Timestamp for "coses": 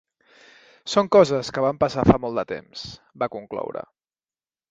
1.15-1.51